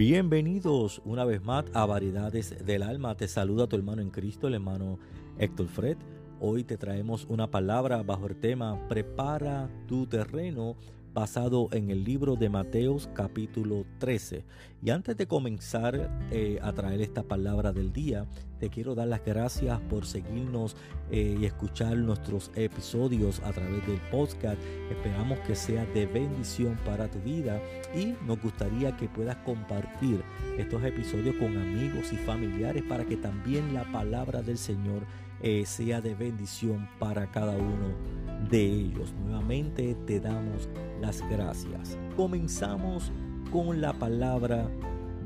Bienvenidos 0.00 1.02
una 1.04 1.26
vez 1.26 1.44
más 1.44 1.66
a 1.74 1.84
Variedades 1.84 2.64
del 2.64 2.82
Alma. 2.82 3.18
Te 3.18 3.28
saluda 3.28 3.66
tu 3.66 3.76
hermano 3.76 4.00
en 4.00 4.08
Cristo, 4.08 4.48
el 4.48 4.54
hermano 4.54 4.98
Héctor 5.38 5.68
Fred. 5.68 5.98
Hoy 6.40 6.64
te 6.64 6.78
traemos 6.78 7.26
una 7.28 7.50
palabra 7.50 8.02
bajo 8.02 8.26
el 8.26 8.36
tema 8.36 8.88
Prepara 8.88 9.68
tu 9.86 10.06
terreno 10.06 10.76
basado 11.12 11.68
en 11.72 11.90
el 11.90 12.04
libro 12.04 12.36
de 12.36 12.48
Mateos 12.48 13.08
capítulo 13.14 13.84
13. 13.98 14.44
Y 14.82 14.90
antes 14.90 15.16
de 15.16 15.26
comenzar 15.26 16.10
eh, 16.30 16.58
a 16.62 16.72
traer 16.72 17.00
esta 17.00 17.22
palabra 17.22 17.72
del 17.72 17.92
día, 17.92 18.26
te 18.58 18.70
quiero 18.70 18.94
dar 18.94 19.08
las 19.08 19.24
gracias 19.24 19.80
por 19.80 20.06
seguirnos 20.06 20.76
eh, 21.10 21.36
y 21.40 21.44
escuchar 21.44 21.96
nuestros 21.96 22.50
episodios 22.54 23.40
a 23.40 23.52
través 23.52 23.86
del 23.86 24.00
podcast. 24.10 24.60
Esperamos 24.90 25.38
que 25.40 25.54
sea 25.54 25.84
de 25.86 26.06
bendición 26.06 26.78
para 26.84 27.10
tu 27.10 27.18
vida 27.20 27.60
y 27.94 28.14
nos 28.26 28.40
gustaría 28.40 28.96
que 28.96 29.08
puedas 29.08 29.36
compartir 29.38 30.22
estos 30.58 30.82
episodios 30.84 31.36
con 31.36 31.56
amigos 31.56 32.12
y 32.12 32.16
familiares 32.16 32.82
para 32.88 33.04
que 33.04 33.16
también 33.16 33.74
la 33.74 33.90
palabra 33.90 34.42
del 34.42 34.58
Señor 34.58 35.02
eh, 35.42 35.64
sea 35.66 36.00
de 36.00 36.14
bendición 36.14 36.88
para 36.98 37.30
cada 37.30 37.56
uno 37.56 38.29
de 38.48 38.64
ellos. 38.64 39.12
Nuevamente 39.24 39.96
te 40.06 40.20
damos 40.20 40.68
las 41.00 41.22
gracias. 41.28 41.98
Comenzamos 42.16 43.12
con 43.52 43.80
la 43.80 43.92
palabra 43.92 44.68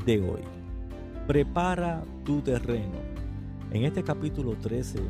de 0.04 0.20
hoy. 0.20 0.40
Prepara 1.26 2.02
tu 2.24 2.40
terreno. 2.40 2.98
En 3.70 3.84
este 3.84 4.02
capítulo 4.02 4.56
13 4.56 5.00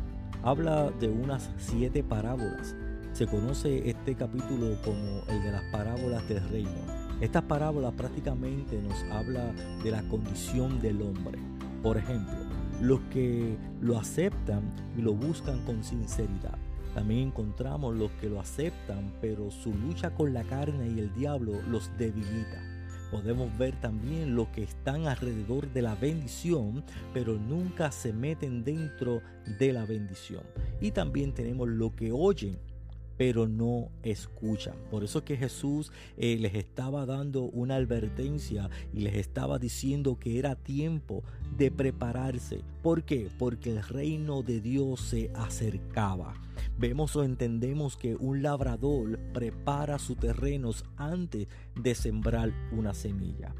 habla 0.43 0.91
de 0.91 1.09
unas 1.09 1.51
siete 1.57 2.03
parábolas. 2.03 2.75
Se 3.13 3.27
conoce 3.27 3.89
este 3.89 4.15
capítulo 4.15 4.75
como 4.83 5.21
el 5.29 5.43
de 5.43 5.51
las 5.51 5.63
parábolas 5.71 6.27
del 6.27 6.47
reino. 6.49 7.05
Estas 7.21 7.43
parábolas 7.43 7.93
prácticamente 7.93 8.81
nos 8.81 9.01
habla 9.11 9.53
de 9.83 9.91
la 9.91 10.03
condición 10.09 10.81
del 10.81 11.01
hombre. 11.01 11.39
Por 11.81 11.97
ejemplo, 11.97 12.35
los 12.81 12.99
que 13.11 13.57
lo 13.81 13.97
aceptan 13.97 14.63
y 14.97 15.01
lo 15.01 15.13
buscan 15.13 15.63
con 15.65 15.83
sinceridad. 15.83 16.57
También 16.95 17.27
encontramos 17.27 17.93
los 17.95 18.09
que 18.13 18.29
lo 18.29 18.39
aceptan, 18.39 19.13
pero 19.21 19.51
su 19.51 19.73
lucha 19.73 20.15
con 20.15 20.33
la 20.33 20.43
carne 20.43 20.87
y 20.87 20.99
el 20.99 21.13
diablo 21.13 21.61
los 21.69 21.91
debilita. 21.97 22.63
Podemos 23.11 23.55
ver 23.57 23.79
también 23.81 24.33
los 24.35 24.47
que 24.47 24.63
están 24.63 25.05
alrededor 25.05 25.71
de 25.73 25.81
la 25.81 25.95
bendición, 25.95 26.83
pero 27.13 27.33
nunca 27.33 27.91
se 27.91 28.13
meten 28.13 28.63
dentro 28.63 29.21
de 29.59 29.73
la 29.73 29.85
bendición. 29.85 30.43
Y 30.81 30.91
también 30.91 31.33
tenemos 31.33 31.67
lo 31.67 31.95
que 31.95 32.11
oyen 32.11 32.57
pero 33.17 33.47
no 33.47 33.89
escuchan. 34.03 34.75
Por 34.91 35.03
eso 35.03 35.23
que 35.23 35.37
Jesús 35.37 35.91
eh, 36.17 36.37
les 36.39 36.55
estaba 36.55 37.05
dando 37.05 37.43
una 37.43 37.75
advertencia 37.75 38.69
y 38.93 38.99
les 38.99 39.15
estaba 39.15 39.57
diciendo 39.57 40.17
que 40.19 40.37
era 40.37 40.55
tiempo 40.55 41.23
de 41.57 41.71
prepararse. 41.71 42.61
¿Por 42.83 43.03
qué? 43.03 43.29
Porque 43.37 43.71
el 43.71 43.83
reino 43.83 44.41
de 44.41 44.59
Dios 44.59 45.01
se 45.01 45.31
acercaba. 45.33 46.33
Vemos 46.77 47.15
o 47.15 47.23
entendemos 47.23 47.95
que 47.95 48.15
un 48.15 48.41
labrador 48.41 49.17
prepara 49.33 49.97
sus 49.97 50.17
terrenos 50.17 50.83
antes 50.97 51.47
de 51.75 51.95
sembrar 51.95 52.51
una 52.71 52.93
semilla. 52.93 53.55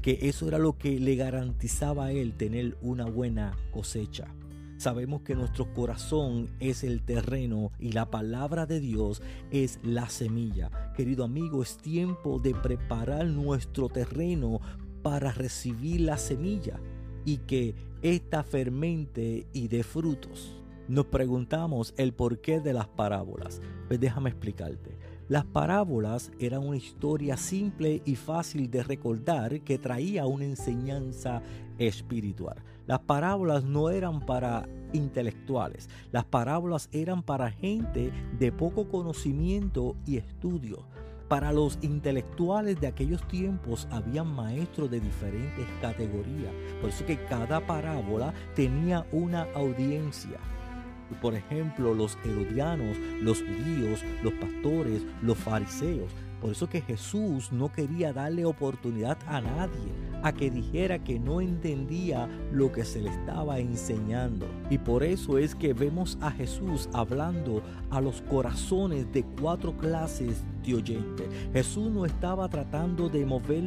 Que 0.00 0.18
eso 0.22 0.48
era 0.48 0.58
lo 0.58 0.78
que 0.78 0.98
le 0.98 1.14
garantizaba 1.14 2.06
a 2.06 2.12
él 2.12 2.34
tener 2.34 2.78
una 2.80 3.04
buena 3.04 3.54
cosecha. 3.70 4.34
Sabemos 4.78 5.22
que 5.22 5.34
nuestro 5.34 5.72
corazón 5.72 6.50
es 6.58 6.84
el 6.84 7.02
terreno 7.02 7.70
y 7.78 7.92
la 7.92 8.10
palabra 8.10 8.66
de 8.66 8.80
Dios 8.80 9.22
es 9.50 9.78
la 9.82 10.08
semilla. 10.08 10.92
Querido 10.96 11.24
amigo, 11.24 11.62
es 11.62 11.76
tiempo 11.76 12.38
de 12.38 12.54
preparar 12.54 13.26
nuestro 13.26 13.88
terreno 13.88 14.60
para 15.02 15.32
recibir 15.32 16.00
la 16.00 16.16
semilla 16.16 16.80
y 17.26 17.38
que 17.38 17.74
ésta 18.02 18.42
fermente 18.42 19.46
y 19.52 19.68
dé 19.68 19.82
frutos. 19.82 20.63
Nos 20.86 21.06
preguntamos 21.06 21.94
el 21.96 22.12
porqué 22.12 22.60
de 22.60 22.74
las 22.74 22.88
parábolas. 22.88 23.62
Pues 23.88 23.98
déjame 23.98 24.28
explicarte. 24.28 24.98
Las 25.28 25.46
parábolas 25.46 26.30
eran 26.38 26.66
una 26.66 26.76
historia 26.76 27.38
simple 27.38 28.02
y 28.04 28.16
fácil 28.16 28.70
de 28.70 28.82
recordar 28.82 29.62
que 29.62 29.78
traía 29.78 30.26
una 30.26 30.44
enseñanza 30.44 31.42
espiritual. 31.78 32.62
Las 32.86 33.00
parábolas 33.00 33.64
no 33.64 33.88
eran 33.88 34.26
para 34.26 34.68
intelectuales, 34.92 35.88
las 36.12 36.26
parábolas 36.26 36.90
eran 36.92 37.22
para 37.22 37.50
gente 37.50 38.12
de 38.38 38.52
poco 38.52 38.86
conocimiento 38.88 39.96
y 40.06 40.18
estudio. 40.18 40.84
Para 41.28 41.52
los 41.52 41.78
intelectuales 41.80 42.78
de 42.78 42.86
aquellos 42.86 43.26
tiempos 43.26 43.88
había 43.90 44.22
maestros 44.22 44.90
de 44.90 45.00
diferentes 45.00 45.66
categorías, 45.80 46.52
por 46.82 46.90
eso 46.90 47.06
que 47.06 47.24
cada 47.24 47.66
parábola 47.66 48.34
tenía 48.54 49.06
una 49.10 49.44
audiencia. 49.54 50.38
Por 51.20 51.34
ejemplo, 51.34 51.94
los 51.94 52.18
herodianos, 52.24 52.96
los 53.20 53.42
judíos, 53.42 54.02
los 54.22 54.32
pastores, 54.34 55.02
los 55.22 55.38
fariseos. 55.38 56.10
Por 56.40 56.52
eso 56.52 56.68
que 56.68 56.82
Jesús 56.82 57.52
no 57.52 57.72
quería 57.72 58.12
darle 58.12 58.44
oportunidad 58.44 59.16
a 59.26 59.40
nadie 59.40 59.92
a 60.22 60.32
que 60.32 60.50
dijera 60.50 60.98
que 60.98 61.18
no 61.18 61.40
entendía 61.40 62.28
lo 62.50 62.72
que 62.72 62.84
se 62.84 63.00
le 63.00 63.10
estaba 63.10 63.58
enseñando. 63.58 64.46
Y 64.70 64.78
por 64.78 65.04
eso 65.04 65.38
es 65.38 65.54
que 65.54 65.74
vemos 65.74 66.16
a 66.20 66.30
Jesús 66.30 66.88
hablando 66.94 67.62
a 67.90 68.00
los 68.00 68.22
corazones 68.22 69.12
de 69.12 69.22
cuatro 69.40 69.76
clases 69.76 70.42
de 70.64 70.74
oyentes. 70.74 71.26
Jesús 71.52 71.90
no 71.90 72.04
estaba 72.04 72.48
tratando 72.48 73.08
de 73.08 73.24
mover 73.24 73.64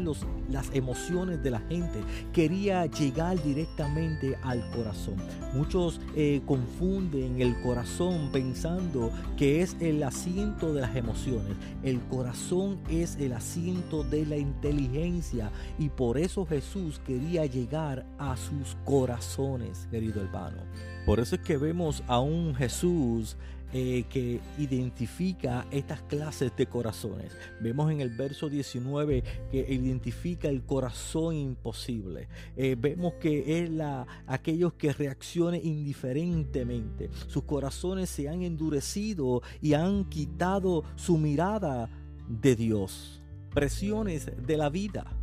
las 0.50 0.74
emociones 0.74 1.42
de 1.44 1.52
la 1.52 1.60
gente, 1.60 2.00
quería 2.34 2.86
llegar 2.86 3.42
directamente 3.42 4.38
al 4.44 4.70
corazón. 4.72 5.16
Muchos 5.54 6.00
eh, 6.16 6.42
confunden 6.46 7.42
el 7.42 7.60
corazón 7.62 8.30
pensando 8.32 9.12
que 9.38 9.62
es 9.62 9.76
el 9.80 10.04
asiento 10.04 10.74
de 10.74 10.82
las 10.82 10.96
emociones. 10.96 11.56
El 11.84 12.00
corazón 12.02 12.80
es 12.90 13.16
el 13.18 13.34
asiento 13.34 14.04
de 14.04 14.26
la 14.26 14.38
inteligencia 14.38 15.52
y 15.78 15.90
por 15.90 16.18
eso 16.18 16.46
Jesús 16.46 17.00
quería 17.06 17.46
llegar 17.46 18.06
a 18.18 18.36
sus 18.36 18.76
corazones, 18.86 19.88
querido 19.92 20.22
hermano. 20.22 20.58
Por 21.06 21.20
eso 21.20 21.36
es 21.36 21.42
que 21.42 21.58
vemos 21.58 22.04
a 22.08 22.20
un 22.20 22.54
Jesús 22.54 23.38
eh, 23.74 24.06
que 24.10 24.40
identifica 24.58 25.66
estas 25.72 26.02
clases 26.04 26.56
de 26.56 26.66
corazones. 26.68 27.32
Vemos 27.62 27.92
en 27.92 28.02
el 28.02 28.10
verso 28.10 28.50
19 28.50 29.24
que 29.52 29.74
identifica 29.74 30.48
el 30.50 30.64
corazón 30.64 31.36
imposible. 31.36 32.28
Eh, 32.56 32.76
vemos 32.80 33.14
que 33.16 33.62
es 33.62 33.70
la, 33.70 34.06
aquellos 34.26 34.74
que 34.74 34.94
reaccionan 34.94 35.60
indiferentemente. 35.64 37.10
Sus 37.28 37.44
corazones 37.44 38.10
se 38.10 38.30
han 38.30 38.44
endurecido 38.44 39.42
y 39.62 39.74
han 39.74 40.06
quitado 40.06 40.84
su 40.96 41.18
mirada 41.18 41.90
de 42.28 42.56
Dios. 42.56 43.22
Presiones 43.54 44.32
de 44.46 44.58
la 44.58 44.70
vida 44.70 45.18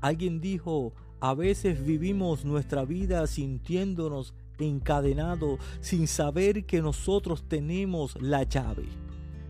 Alguien 0.00 0.40
dijo, 0.40 0.92
a 1.20 1.34
veces 1.34 1.84
vivimos 1.84 2.44
nuestra 2.44 2.84
vida 2.84 3.26
sintiéndonos 3.26 4.34
encadenados 4.58 5.60
sin 5.80 6.06
saber 6.06 6.64
que 6.64 6.82
nosotros 6.82 7.44
tenemos 7.48 8.20
la 8.20 8.42
llave. 8.44 8.84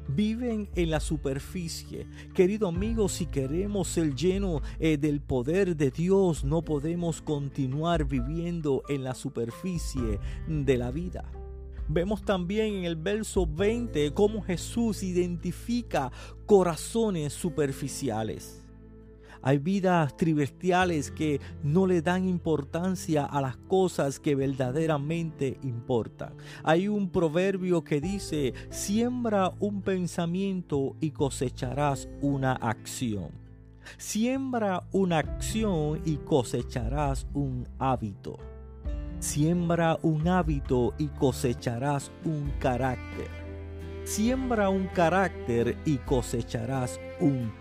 Viven 0.09 0.69
en 0.77 0.91
la 0.91 1.01
superficie. 1.01 2.07
Querido 2.33 2.69
amigo, 2.69 3.09
si 3.09 3.27
queremos 3.27 3.89
ser 3.89 4.15
llenos 4.15 4.63
eh, 4.79 4.97
del 4.97 5.21
poder 5.21 5.77
de 5.77 5.91
Dios, 5.91 6.45
no 6.45 6.63
podemos 6.63 7.21
continuar 7.21 8.05
viviendo 8.05 8.83
en 8.89 9.03
la 9.03 9.15
superficie 9.15 10.21
de 10.47 10.77
la 10.77 10.93
vida. 10.93 11.25
Vemos 11.89 12.25
también 12.25 12.75
en 12.75 12.85
el 12.85 12.97
verso 12.97 13.47
20 13.47 14.13
cómo 14.13 14.43
Jesús 14.43 15.03
identifica 15.03 16.11
corazones 16.45 17.33
superficiales. 17.33 18.66
Hay 19.47 19.59
vidas 19.59 20.17
tribestiales 20.17 21.13
que 21.13 21.41
no 21.63 21.87
le 21.87 22.03
dan 22.03 22.29
importancia 22.29 23.25
a 23.25 23.41
las 23.41 23.57
cosas 23.57 24.19
que 24.19 24.35
verdaderamente 24.35 25.61
importan. 25.63 26.35
Hay 26.65 26.89
un 26.89 27.11
proverbio 27.11 27.85
que 27.85 28.01
dice, 28.01 28.55
siembra 28.71 29.53
un 29.61 29.83
pensamiento 29.83 30.97
y 31.01 31.13
cosecharás 31.13 32.09
una 32.21 32.55
acción. 32.55 33.31
Siembra 33.99 34.83
una 34.91 35.19
acción 35.19 36.01
y 36.05 36.17
cosecharás 36.17 37.29
un 37.33 37.69
hábito. 37.79 38.41
Siembra 39.21 39.97
un 40.03 40.27
hábito 40.27 40.93
y 40.99 41.07
cosecharás 41.07 42.11
un 42.25 42.51
carácter. 42.59 43.29
Siembra 44.03 44.71
un 44.71 44.89
carácter 44.89 45.79
y 45.85 45.99
cosecharás 45.99 46.99
un 47.21 47.53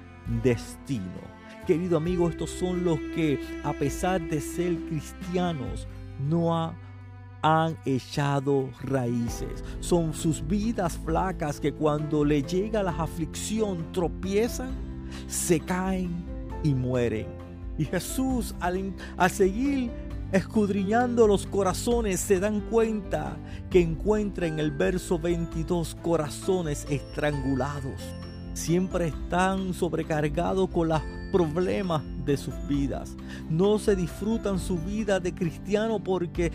destino. 0.42 1.35
Querido 1.66 1.98
amigo, 1.98 2.30
estos 2.30 2.52
son 2.52 2.84
los 2.84 3.00
que, 3.16 3.40
a 3.64 3.74
pesar 3.74 4.22
de 4.22 4.40
ser 4.40 4.78
cristianos, 4.88 5.88
no 6.20 6.76
han 7.42 7.78
echado 7.86 8.70
raíces. 8.84 9.64
Son 9.80 10.14
sus 10.14 10.46
vidas 10.46 11.00
flacas 11.04 11.60
que 11.60 11.74
cuando 11.74 12.24
le 12.24 12.44
llega 12.44 12.84
la 12.84 12.92
aflicción 12.92 13.92
tropiezan, 13.92 14.72
se 15.28 15.60
caen 15.60 16.26
y 16.64 16.74
mueren. 16.74 17.28
Y 17.78 17.86
Jesús 17.86 18.56
al, 18.60 18.94
al 19.18 19.30
seguir 19.32 19.92
escudriñando 20.32 21.28
los 21.28 21.46
corazones 21.46 22.20
se 22.20 22.40
dan 22.40 22.62
cuenta 22.62 23.38
que 23.70 23.82
encuentra 23.82 24.48
en 24.48 24.60
el 24.60 24.72
verso 24.72 25.20
22 25.20 25.96
corazones 26.02 26.86
estrangulados. 26.90 28.02
Siempre 28.56 29.10
están 29.10 29.74
sobrecargados 29.74 30.70
con 30.70 30.88
las 30.88 31.04
problemas 31.30 32.02
de 32.26 32.38
sus 32.38 32.54
vidas. 32.70 33.14
No 33.50 33.78
se 33.80 33.98
disfrutan 33.98 34.60
su 34.60 34.80
vida 34.80 35.20
de 35.20 35.36
cristiano 35.36 36.02
porque 36.02 36.54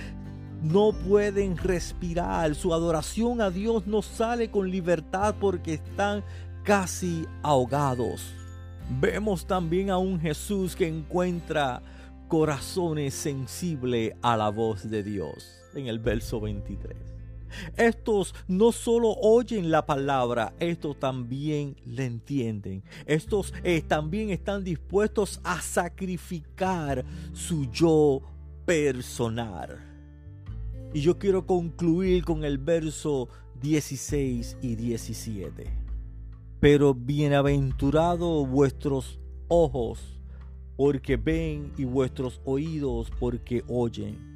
no 0.62 0.92
pueden 0.92 1.58
respirar. 1.58 2.54
Su 2.54 2.72
adoración 2.72 3.42
a 3.42 3.50
Dios 3.50 3.86
no 3.86 4.00
sale 4.00 4.50
con 4.50 4.70
libertad 4.70 5.34
porque 5.38 5.74
están 5.74 6.24
casi 6.64 7.26
ahogados. 7.42 8.32
Vemos 8.98 9.46
también 9.46 9.90
a 9.90 9.98
un 9.98 10.18
Jesús 10.18 10.74
que 10.74 10.88
encuentra 10.88 11.82
corazones 12.28 13.12
sensibles 13.12 14.14
a 14.22 14.38
la 14.38 14.48
voz 14.48 14.88
de 14.88 15.02
Dios 15.02 15.46
en 15.74 15.86
el 15.86 15.98
verso 15.98 16.40
23. 16.40 17.19
Estos 17.76 18.34
no 18.48 18.72
solo 18.72 19.14
oyen 19.20 19.70
la 19.70 19.86
palabra, 19.86 20.54
estos 20.60 20.98
también 20.98 21.76
la 21.84 22.04
entienden. 22.04 22.82
Estos 23.06 23.52
eh, 23.64 23.82
también 23.82 24.30
están 24.30 24.64
dispuestos 24.64 25.40
a 25.44 25.60
sacrificar 25.60 27.04
su 27.32 27.70
yo 27.70 28.22
personal. 28.64 29.78
Y 30.92 31.00
yo 31.00 31.18
quiero 31.18 31.46
concluir 31.46 32.24
con 32.24 32.44
el 32.44 32.58
verso 32.58 33.28
16 33.60 34.56
y 34.62 34.74
17. 34.74 35.66
Pero 36.58 36.94
bienaventurados 36.94 38.48
vuestros 38.48 39.20
ojos 39.48 40.20
porque 40.76 41.16
ven 41.16 41.72
y 41.76 41.84
vuestros 41.84 42.40
oídos 42.44 43.10
porque 43.18 43.62
oyen 43.68 44.30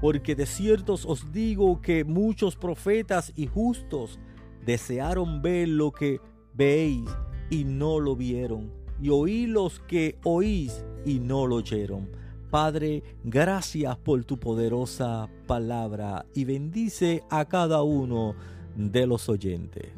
porque 0.00 0.34
de 0.34 0.46
cierto 0.46 0.94
os 0.94 1.32
digo 1.32 1.80
que 1.80 2.04
muchos 2.04 2.56
profetas 2.56 3.32
y 3.36 3.46
justos 3.46 4.18
desearon 4.64 5.42
ver 5.42 5.68
lo 5.68 5.92
que 5.92 6.20
veis 6.54 7.04
y 7.50 7.64
no 7.64 8.00
lo 8.00 8.16
vieron, 8.16 8.70
y 9.00 9.10
oí 9.10 9.46
los 9.46 9.80
que 9.80 10.18
oís 10.24 10.84
y 11.04 11.18
no 11.18 11.46
lo 11.46 11.56
oyeron. 11.56 12.08
Padre, 12.50 13.02
gracias 13.24 13.96
por 13.96 14.24
tu 14.24 14.38
poderosa 14.38 15.28
palabra 15.46 16.24
y 16.34 16.44
bendice 16.44 17.24
a 17.28 17.46
cada 17.46 17.82
uno 17.82 18.36
de 18.76 19.06
los 19.06 19.28
oyentes. 19.28 19.92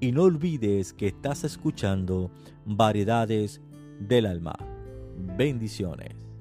Y 0.00 0.10
no 0.10 0.24
olvides 0.24 0.92
que 0.92 1.06
estás 1.06 1.44
escuchando 1.44 2.30
Variedades 2.64 3.60
del 4.00 4.26
Alma. 4.26 4.54
Bendiciones. 5.36 6.31